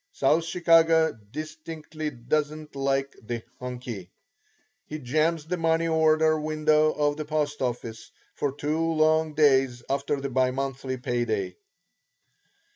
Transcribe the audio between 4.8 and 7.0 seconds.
He jams the money order window